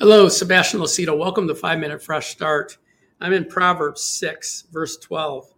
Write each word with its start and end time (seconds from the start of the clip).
Hello, 0.00 0.28
Sebastian 0.28 0.80
Lucido. 0.80 1.16
Welcome 1.16 1.46
to 1.46 1.54
Five 1.54 1.78
Minute 1.78 2.02
Fresh 2.02 2.32
Start. 2.32 2.78
I'm 3.20 3.32
in 3.32 3.44
Proverbs 3.44 4.02
6, 4.02 4.64
verse 4.72 4.96
12. 4.96 5.54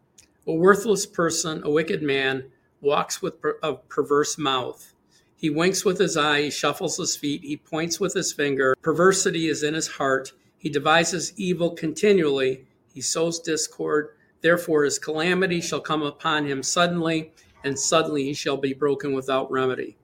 A 0.47 0.53
worthless 0.53 1.07
person, 1.07 1.63
a 1.65 1.71
wicked 1.71 2.03
man, 2.03 2.45
walks 2.83 3.23
with 3.23 3.37
a 3.63 3.77
perverse 3.77 4.37
mouth. 4.37 4.93
He 5.37 5.49
winks 5.49 5.87
with 5.87 5.99
his 5.99 6.19
eye, 6.19 6.43
he 6.43 6.51
shuffles 6.51 6.99
his 6.99 7.17
feet, 7.17 7.45
he 7.45 7.57
points 7.57 7.99
with 7.99 8.13
his 8.13 8.31
finger. 8.31 8.77
Perversity 8.83 9.49
is 9.49 9.63
in 9.63 9.73
his 9.73 9.89
heart. 9.89 10.33
He 10.59 10.69
devises 10.69 11.33
evil 11.39 11.71
continually. 11.71 12.67
He 12.93 13.01
sows 13.01 13.41
discord. 13.41 14.11
Therefore, 14.43 14.85
his 14.85 14.99
calamity 14.99 15.63
shall 15.63 15.81
come 15.81 16.03
upon 16.03 16.45
him 16.45 16.63
suddenly, 16.63 17.33
and 17.65 17.79
suddenly 17.79 18.25
he 18.25 18.35
shall 18.35 18.59
be 18.59 18.75
broken 18.75 19.15
without 19.15 19.51
remedy. 19.51 19.97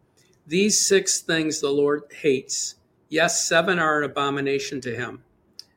These 0.46 0.86
six 0.86 1.20
things 1.20 1.60
the 1.60 1.70
Lord 1.70 2.04
hates 2.22 2.76
Yes, 3.12 3.46
seven 3.46 3.78
are 3.78 3.98
an 3.98 4.04
abomination 4.04 4.80
to 4.80 4.96
him 4.96 5.22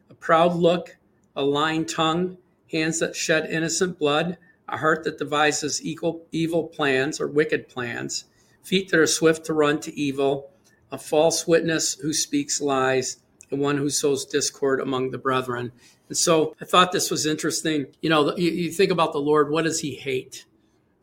a 0.09 0.13
proud 0.13 0.55
look, 0.55 0.95
a 1.35 1.43
lying 1.43 1.85
tongue, 1.85 2.37
hands 2.71 2.99
that 2.99 3.13
shed 3.13 3.49
innocent 3.49 3.99
blood, 3.99 4.37
a 4.69 4.77
heart 4.77 5.03
that 5.03 5.17
devises 5.17 5.83
evil 5.83 6.63
plans 6.63 7.19
or 7.19 7.27
wicked 7.27 7.67
plans, 7.67 8.23
feet 8.63 8.89
that 8.89 9.01
are 9.01 9.05
swift 9.05 9.45
to 9.47 9.53
run 9.53 9.81
to 9.81 9.93
evil, 9.99 10.49
a 10.93 10.97
false 10.97 11.45
witness 11.45 11.95
who 11.95 12.13
speaks 12.13 12.61
lies, 12.61 13.17
and 13.51 13.59
one 13.59 13.75
who 13.75 13.89
sows 13.89 14.25
discord 14.25 14.79
among 14.79 15.11
the 15.11 15.17
brethren. 15.17 15.73
And 16.07 16.15
so 16.17 16.55
I 16.61 16.63
thought 16.63 16.93
this 16.93 17.11
was 17.11 17.25
interesting. 17.25 17.87
You 17.99 18.11
know, 18.11 18.33
you, 18.37 18.49
you 18.49 18.71
think 18.71 18.91
about 18.91 19.11
the 19.11 19.19
Lord, 19.19 19.49
what 19.49 19.65
does 19.65 19.81
he 19.81 19.95
hate? 19.95 20.45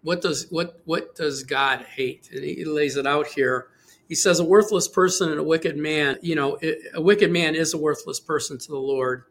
What 0.01 0.23
does 0.23 0.46
what 0.49 0.80
what 0.87 1.15
does 1.15 1.43
God 1.43 1.83
hate? 1.83 2.30
And 2.33 2.43
he 2.43 2.65
lays 2.65 2.96
it 2.96 3.07
out 3.07 3.27
here 3.27 3.69
he 4.12 4.16
says 4.16 4.41
a 4.41 4.45
worthless 4.45 4.89
person 4.89 5.30
and 5.30 5.41
a 5.41 5.43
wicked 5.43 5.79
man 5.79 6.19
you 6.21 6.34
know 6.34 6.59
a 6.93 7.01
wicked 7.01 7.30
man 7.30 7.55
is 7.55 7.73
a 7.73 7.79
worthless 7.79 8.21
person 8.21 8.59
to 8.59 8.69
the 8.69 8.77
lord. 8.77 9.25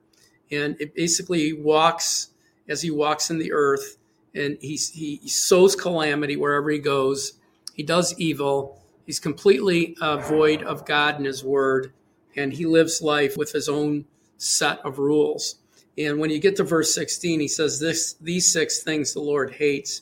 And 0.52 0.76
it 0.82 0.96
basically 0.96 1.54
walks 1.54 2.30
as 2.68 2.82
he 2.82 2.90
walks 2.90 3.30
in 3.30 3.38
the 3.38 3.54
earth 3.54 3.98
and 4.34 4.58
he, 4.60 4.76
he 4.76 5.30
sows 5.30 5.76
calamity 5.76 6.36
wherever 6.36 6.68
he 6.72 6.80
goes. 6.80 7.34
He 7.76 7.84
does 7.84 8.20
evil. 8.20 8.82
He's 9.06 9.20
completely 9.20 9.96
uh, 10.02 10.18
void 10.18 10.64
of 10.64 10.84
god 10.84 11.18
and 11.18 11.28
his 11.28 11.44
word 11.44 11.94
and 12.36 12.52
he 12.52 12.66
lives 12.66 13.04
life 13.04 13.38
with 13.38 13.52
his 13.52 13.70
own 13.70 14.06
set 14.38 14.80
of 14.80 14.98
rules. 14.98 15.60
And 15.96 16.20
when 16.20 16.32
you 16.32 16.40
get 16.40 16.56
to 16.56 16.64
verse 16.64 16.92
16 16.96 17.40
he 17.40 17.48
says 17.48 17.80
this 17.80 18.14
these 18.14 18.52
six 18.52 18.82
things 18.82 19.14
the 19.14 19.20
lord 19.20 19.54
hates 19.54 20.02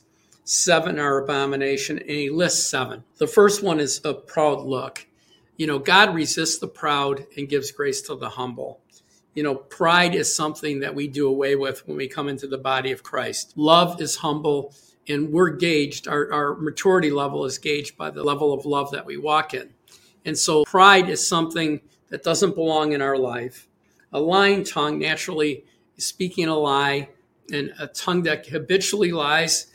seven 0.50 0.98
are 0.98 1.20
abomination, 1.20 2.00
and 2.00 2.10
he 2.10 2.32
lists 2.32 2.68
seven. 2.68 3.04
The 3.18 3.28
first 3.28 3.62
one 3.62 3.80
is 3.80 4.02
a 4.04 4.16
proud 4.16 4.62
look. 4.62 5.06
You 5.58 5.68
know, 5.68 5.78
God 5.78 6.16
resists 6.16 6.58
the 6.58 6.68
proud 6.68 7.28
and 7.38 7.48
gives 7.48 7.72
grace 7.72 8.02
to 8.04 8.16
the 8.16 8.30
humble. 8.30 8.82
You 9.36 9.44
know, 9.44 9.54
pride 9.54 10.16
is 10.16 10.34
something 10.34 10.80
that 10.80 10.96
we 10.96 11.08
do 11.08 11.28
away 11.28 11.56
with 11.56 11.88
when 11.88 11.98
we 11.98 12.08
come 12.08 12.28
into 12.28 12.48
the 12.48 12.58
body 12.58 12.92
of 12.92 13.04
Christ. 13.04 13.54
Love 13.58 14.02
is 14.02 14.16
humble, 14.16 14.74
and 15.08 15.32
we're 15.32 15.52
gauged, 15.52 16.08
our, 16.08 16.34
our 16.34 16.56
maturity 16.56 17.12
level 17.12 17.46
is 17.46 17.60
gauged 17.60 17.96
by 17.96 18.10
the 18.10 18.24
level 18.24 18.52
of 18.52 18.66
love 18.66 18.90
that 18.92 19.06
we 19.06 19.18
walk 19.18 19.54
in. 19.54 19.70
And 20.26 20.36
so, 20.36 20.66
pride 20.66 21.10
is 21.10 21.26
something 21.26 21.80
that 22.10 22.24
doesn't 22.24 22.56
belong 22.56 22.94
in 22.94 23.04
our 23.04 23.18
life. 23.18 23.68
A 24.12 24.20
lying 24.20 24.64
tongue 24.64 24.98
naturally 24.98 25.66
speaking 25.98 26.48
a 26.48 26.56
lie, 26.56 27.10
and 27.54 27.72
a 27.80 27.86
tongue 27.86 28.24
that 28.24 28.48
habitually 28.48 29.12
lies 29.12 29.68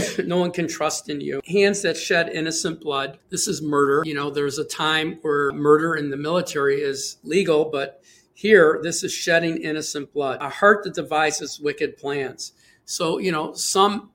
no 0.24 0.38
one 0.38 0.50
can 0.50 0.68
trust 0.68 1.08
in 1.08 1.20
you. 1.20 1.40
Hands 1.46 1.80
that 1.82 1.96
shed 1.96 2.30
innocent 2.30 2.80
blood. 2.80 3.18
This 3.30 3.48
is 3.48 3.62
murder. 3.62 4.02
You 4.04 4.14
know, 4.14 4.30
there's 4.30 4.58
a 4.58 4.64
time 4.64 5.18
where 5.22 5.52
murder 5.52 5.96
in 5.96 6.10
the 6.10 6.16
military 6.16 6.80
is 6.80 7.18
legal, 7.22 7.66
but 7.66 8.02
here 8.34 8.80
this 8.82 9.02
is 9.02 9.12
shedding 9.12 9.58
innocent 9.58 10.12
blood. 10.12 10.38
A 10.40 10.48
heart 10.48 10.84
that 10.84 10.94
devises 10.94 11.60
wicked 11.60 11.96
plans. 11.96 12.52
So, 12.84 13.18
you 13.18 13.32
know, 13.32 13.52
some, 13.52 14.10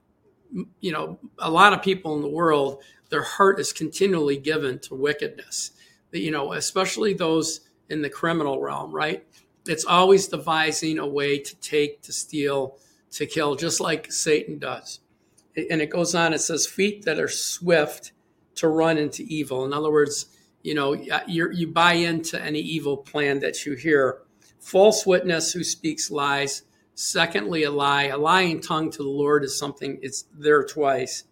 you 0.80 0.92
know, 0.92 1.20
a 1.40 1.50
lot 1.50 1.74
of 1.74 1.82
people 1.82 2.16
in 2.16 2.22
the 2.22 2.30
world, 2.30 2.84
their 3.10 3.24
heart 3.24 3.60
is 3.60 3.72
continually 3.72 4.38
given 4.38 4.80
to 4.80 4.96
wickedness. 4.96 5.72
You 6.12 6.32
know, 6.32 6.54
especially 6.54 7.14
those 7.14 7.62
in 7.90 8.02
the 8.02 8.10
criminal 8.10 8.60
realm, 8.60 8.92
right? 8.92 9.26
It's 9.66 9.86
always 9.86 10.28
devising 10.28 10.98
a 10.98 11.08
way 11.08 11.40
to 11.40 11.56
take, 11.58 12.02
to 12.04 12.14
steal, 12.14 12.78
to 13.12 13.26
kill, 13.26 13.56
just 13.56 13.80
like 13.82 14.12
Satan 14.12 14.60
does 14.60 15.00
and 15.58 15.82
it 15.82 15.90
goes 15.90 16.14
on, 16.14 16.34
it 16.34 16.40
says, 16.40 16.68
feet 16.68 17.06
that 17.06 17.20
are 17.20 17.28
swift 17.28 18.12
to 18.56 18.68
run 18.68 18.98
into 18.98 19.24
evil. 19.24 19.66
In 19.66 19.74
other 19.74 19.92
words, 19.92 20.28
you 20.64 20.76
know, 20.76 20.94
you 21.28 21.68
buy 21.68 21.94
into 21.94 22.42
any 22.42 22.60
evil 22.60 22.98
plan 22.98 23.40
that 23.40 23.66
you 23.66 23.74
hear. 23.74 24.20
False 24.60 25.06
witness 25.06 25.54
who 25.54 25.64
speaks 25.64 26.12
lies. 26.12 26.64
Secondly, 26.94 27.64
a 27.64 27.72
lie. 27.72 28.06
A 28.06 28.18
lying 28.18 28.60
tongue 28.60 28.92
to 28.92 28.98
the 28.98 29.10
Lord 29.10 29.44
is 29.44 29.58
something, 29.58 30.00
it's 30.02 30.26
there 30.34 30.64
twice. 30.64 31.24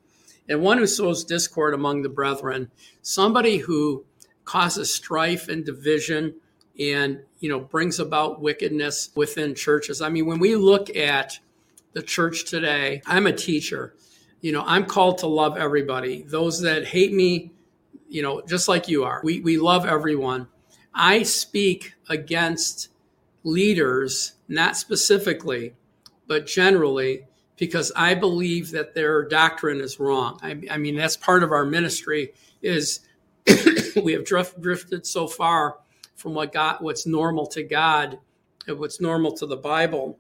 And 0.48 0.62
one 0.62 0.78
who 0.78 0.88
sows 0.88 1.24
discord 1.24 1.74
among 1.74 2.04
the 2.04 2.10
brethren. 2.10 2.72
Somebody 3.02 3.58
who 3.58 4.06
causes 4.44 4.94
strife 4.94 5.50
and 5.50 5.66
division 5.66 6.36
and, 6.80 7.22
you 7.40 7.50
know, 7.50 7.60
brings 7.60 8.00
about 8.00 8.42
wickedness 8.42 9.10
within 9.16 9.56
churches. 9.56 10.02
I 10.02 10.10
mean, 10.10 10.28
when 10.28 10.40
we 10.40 10.56
look 10.56 10.96
at 10.96 11.40
the 11.94 12.04
church 12.04 12.46
today, 12.46 13.02
I'm 13.06 13.26
a 13.26 13.34
teacher 13.34 13.96
you 14.42 14.52
know, 14.52 14.64
I'm 14.66 14.86
called 14.86 15.20
to 15.20 15.28
love 15.28 15.58
everybody. 15.58 16.24
Those 16.24 16.62
that 16.62 16.86
hate 16.86 17.14
me, 17.14 17.52
you 18.08 18.22
know, 18.22 18.42
just 18.42 18.68
like 18.68 18.88
you 18.88 19.04
are. 19.04 19.22
We, 19.24 19.40
we 19.40 19.58
love 19.58 19.86
everyone. 19.86 20.48
I 20.94 21.24
speak 21.24 21.94
against 22.10 22.90
leaders, 23.44 24.34
not 24.48 24.78
specifically, 24.78 25.76
but 26.28 26.46
generally, 26.46 27.28
because 27.58 27.92
I 27.96 28.16
believe 28.16 28.72
that 28.72 28.94
their 28.94 29.28
doctrine 29.28 29.82
is 29.82 30.00
wrong. 30.00 30.40
I, 30.42 30.62
I 30.70 30.78
mean, 30.78 30.96
that's 30.96 31.18
part 31.18 31.44
of 31.44 31.52
our 31.52 31.66
ministry 31.66 32.34
is 32.62 33.02
we 34.04 34.14
have 34.14 34.26
drift, 34.26 34.62
drifted 34.62 35.06
so 35.06 35.28
far 35.28 35.78
from 36.16 36.34
what 36.34 36.52
God, 36.52 36.78
what's 36.80 37.06
normal 37.06 37.46
to 37.48 37.64
God 37.64 38.20
and 38.68 38.80
what's 38.80 39.00
normal 39.00 39.34
to 39.34 39.46
the 39.46 39.58
Bible 39.58 40.20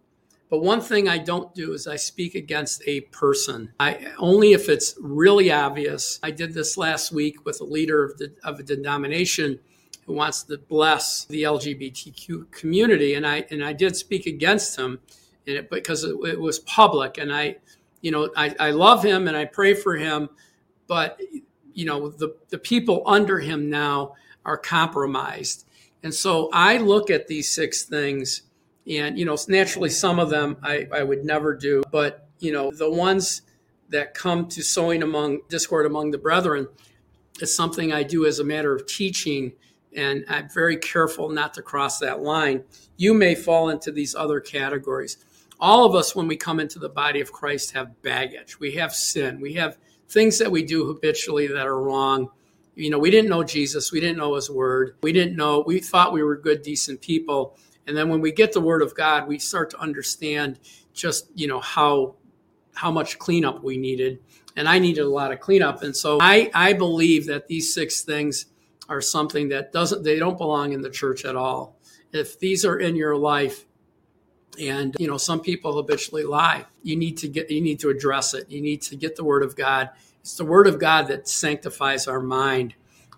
but 0.55 0.63
one 0.63 0.79
thing 0.79 1.09
I 1.09 1.17
don't 1.17 1.53
do 1.53 1.73
is 1.73 1.85
I 1.85 1.97
speak 1.97 2.33
against 2.33 2.81
a 2.87 3.01
person. 3.01 3.73
I 3.77 4.13
only 4.17 4.53
if 4.53 4.69
it's 4.69 4.95
really 5.01 5.51
obvious. 5.51 6.17
I 6.23 6.31
did 6.31 6.53
this 6.53 6.77
last 6.77 7.11
week 7.11 7.43
with 7.43 7.59
a 7.59 7.65
leader 7.65 8.05
of, 8.05 8.17
the, 8.17 8.33
of 8.41 8.61
a 8.61 8.63
denomination 8.63 9.59
who 10.05 10.13
wants 10.13 10.43
to 10.43 10.57
bless 10.57 11.25
the 11.25 11.43
LGBTQ 11.43 12.51
community, 12.51 13.15
and 13.15 13.27
I 13.27 13.45
and 13.51 13.61
I 13.65 13.73
did 13.73 13.97
speak 13.97 14.27
against 14.27 14.79
him, 14.79 15.01
it, 15.45 15.69
because 15.69 16.05
it, 16.05 16.15
it, 16.23 16.39
was 16.39 16.59
public, 16.59 17.17
and 17.17 17.35
I, 17.35 17.57
you 17.99 18.11
know, 18.11 18.29
I, 18.37 18.55
I 18.57 18.71
love 18.71 19.03
him 19.03 19.27
and 19.27 19.35
I 19.35 19.43
pray 19.43 19.73
for 19.73 19.97
him, 19.97 20.29
but 20.87 21.19
you 21.73 21.83
know 21.83 22.07
the 22.07 22.33
the 22.47 22.59
people 22.59 23.03
under 23.05 23.39
him 23.39 23.69
now 23.69 24.13
are 24.45 24.57
compromised, 24.57 25.67
and 26.01 26.13
so 26.13 26.49
I 26.53 26.77
look 26.77 27.09
at 27.09 27.27
these 27.27 27.51
six 27.51 27.83
things 27.83 28.43
and, 28.87 29.17
you 29.17 29.25
know, 29.25 29.37
naturally, 29.47 29.89
some 29.89 30.19
of 30.19 30.29
them 30.29 30.57
I, 30.61 30.87
I 30.91 31.03
would 31.03 31.25
never 31.25 31.55
do, 31.55 31.83
but, 31.91 32.27
you 32.39 32.51
know, 32.51 32.71
the 32.71 32.89
ones 32.89 33.41
that 33.89 34.13
come 34.13 34.47
to 34.49 34.61
sowing 34.61 35.03
among 35.03 35.39
discord 35.49 35.85
among 35.85 36.11
the 36.11 36.17
brethren 36.17 36.67
is 37.39 37.55
something 37.55 37.91
I 37.91 38.03
do 38.03 38.25
as 38.25 38.39
a 38.39 38.43
matter 38.43 38.75
of 38.75 38.87
teaching. 38.87 39.53
And 39.95 40.25
I'm 40.27 40.49
very 40.49 40.77
careful 40.77 41.29
not 41.29 41.53
to 41.53 41.61
cross 41.61 41.99
that 41.99 42.21
line. 42.21 42.63
You 42.97 43.13
may 43.13 43.35
fall 43.35 43.69
into 43.69 43.91
these 43.91 44.15
other 44.15 44.39
categories. 44.39 45.17
All 45.59 45.85
of 45.85 45.95
us, 45.95 46.15
when 46.15 46.27
we 46.27 46.35
come 46.35 46.59
into 46.59 46.79
the 46.79 46.89
body 46.89 47.21
of 47.21 47.31
Christ, 47.31 47.71
have 47.71 48.01
baggage. 48.01 48.59
We 48.59 48.73
have 48.73 48.93
sin. 48.93 49.39
We 49.39 49.53
have 49.53 49.77
things 50.09 50.37
that 50.39 50.51
we 50.51 50.63
do 50.63 50.85
habitually 50.85 51.47
that 51.47 51.65
are 51.65 51.81
wrong. 51.81 52.29
You 52.75 52.89
know, 52.89 52.99
we 52.99 53.09
didn't 53.09 53.29
know 53.29 53.43
Jesus. 53.43 53.91
We 53.91 53.99
didn't 53.99 54.17
know 54.17 54.35
his 54.35 54.49
word. 54.49 54.95
We 55.01 55.13
didn't 55.13 55.35
know, 55.35 55.63
we 55.65 55.79
thought 55.79 56.13
we 56.13 56.23
were 56.23 56.35
good, 56.35 56.61
decent 56.61 57.01
people. 57.01 57.57
And 57.87 57.95
then 57.95 58.09
when 58.09 58.21
we 58.21 58.31
get 58.31 58.51
the 58.51 58.61
word 58.61 58.81
of 58.81 58.95
God, 58.95 59.27
we 59.27 59.39
start 59.39 59.69
to 59.71 59.79
understand 59.79 60.59
just, 60.93 61.29
you 61.35 61.47
know, 61.47 61.59
how 61.59 62.15
how 62.73 62.91
much 62.91 63.17
cleanup 63.17 63.63
we 63.63 63.77
needed. 63.77 64.19
And 64.57 64.67
I 64.67 64.79
needed 64.79 65.01
a 65.01 65.09
lot 65.09 65.31
of 65.31 65.39
cleanup. 65.39 65.81
And 65.81 65.95
so 65.95 66.17
I, 66.21 66.51
I 66.53 66.73
believe 66.73 67.27
that 67.27 67.47
these 67.47 67.73
six 67.73 68.01
things 68.01 68.47
are 68.89 69.01
something 69.01 69.49
that 69.49 69.71
doesn't 69.71 70.03
they 70.03 70.19
don't 70.19 70.37
belong 70.37 70.73
in 70.73 70.81
the 70.81 70.89
church 70.89 71.25
at 71.25 71.35
all. 71.35 71.77
If 72.11 72.39
these 72.39 72.65
are 72.65 72.77
in 72.77 72.95
your 72.95 73.15
life, 73.15 73.65
and 74.59 74.95
you 74.99 75.07
know 75.07 75.17
some 75.17 75.39
people 75.39 75.75
habitually 75.75 76.23
lie 76.23 76.65
you 76.83 76.95
need 76.95 77.17
to 77.17 77.27
get 77.27 77.49
you 77.49 77.61
need 77.61 77.79
to 77.79 77.89
address 77.89 78.33
it 78.33 78.49
you 78.49 78.61
need 78.61 78.81
to 78.81 78.95
get 78.95 79.15
the 79.15 79.23
word 79.23 79.43
of 79.43 79.55
god 79.55 79.89
it's 80.21 80.35
the 80.35 80.45
word 80.45 80.67
of 80.67 80.79
god 80.79 81.07
that 81.07 81.27
sanctifies 81.27 82.07
our 82.07 82.21
mind 82.21 82.73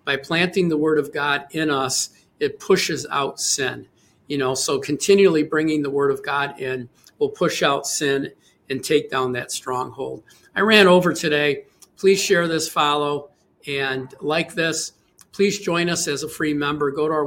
by 0.06 0.16
planting 0.16 0.70
the 0.70 0.78
word 0.78 1.00
of 1.00 1.14
god 1.14 1.46
in 1.52 1.70
us 1.70 2.10
it 2.40 2.60
pushes 2.60 3.06
out 3.10 3.40
sin 3.40 3.88
you 4.28 4.38
know, 4.38 4.54
so 4.54 4.80
continually 4.80 5.44
bringing 5.44 5.82
the 5.82 5.90
word 5.90 6.12
of 6.12 6.24
God 6.24 6.60
in 6.60 6.90
will 7.18 7.30
push 7.30 7.64
out 7.64 7.88
sin 7.88 8.32
and 8.70 8.84
take 8.84 9.10
down 9.10 9.32
that 9.32 9.52
stronghold. 9.52 10.24
I 10.56 10.62
ran 10.62 10.88
over 10.88 11.14
today. 11.14 11.66
Please 11.98 12.22
share 12.22 12.48
this, 12.48 12.70
follow, 12.70 13.30
and 13.66 14.14
like 14.22 14.54
this. 14.54 14.94
Please 15.32 15.60
join 15.60 15.90
us 15.90 16.08
as 16.08 16.24
a 16.24 16.30
free 16.30 16.54
member. 16.54 16.92
Go 16.92 17.08
to 17.08 17.14
our 17.14 17.26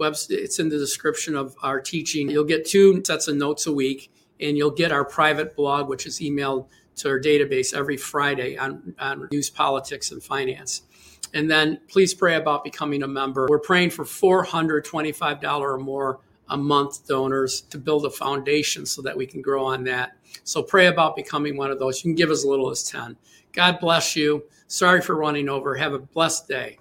website, 0.00 0.38
It's 0.38 0.58
in 0.58 0.68
the 0.68 0.78
description 0.78 1.36
of 1.36 1.54
our 1.62 1.80
teaching. 1.80 2.30
You'll 2.30 2.44
get 2.44 2.64
two 2.64 3.02
sets 3.06 3.28
of 3.28 3.36
notes 3.36 3.66
a 3.66 3.72
week, 3.72 4.10
and 4.40 4.56
you'll 4.56 4.70
get 4.70 4.90
our 4.90 5.04
private 5.04 5.54
blog, 5.54 5.88
which 5.88 6.06
is 6.06 6.18
emailed 6.20 6.66
to 6.96 7.08
our 7.08 7.20
database 7.20 7.74
every 7.74 7.96
Friday 7.96 8.56
on, 8.56 8.94
on 8.98 9.28
news, 9.30 9.50
politics, 9.50 10.10
and 10.10 10.22
finance. 10.22 10.82
And 11.32 11.50
then 11.50 11.80
please 11.88 12.12
pray 12.14 12.34
about 12.36 12.64
becoming 12.64 13.02
a 13.02 13.08
member. 13.08 13.46
We're 13.48 13.60
praying 13.60 13.90
for 13.90 14.04
$425 14.04 15.60
or 15.60 15.78
more 15.78 16.20
a 16.48 16.56
month 16.56 17.06
donors 17.06 17.60
to 17.62 17.78
build 17.78 18.04
a 18.04 18.10
foundation 18.10 18.84
so 18.84 19.02
that 19.02 19.16
we 19.16 19.26
can 19.26 19.40
grow 19.40 19.64
on 19.64 19.84
that. 19.84 20.16
So 20.42 20.62
pray 20.62 20.86
about 20.86 21.14
becoming 21.14 21.56
one 21.56 21.70
of 21.70 21.78
those. 21.78 22.04
You 22.04 22.10
can 22.10 22.16
give 22.16 22.30
as 22.30 22.44
little 22.44 22.70
as 22.70 22.82
10. 22.82 23.16
God 23.52 23.78
bless 23.80 24.16
you. 24.16 24.44
Sorry 24.66 25.00
for 25.00 25.14
running 25.14 25.48
over. 25.48 25.76
Have 25.76 25.92
a 25.92 25.98
blessed 25.98 26.48
day. 26.48 26.78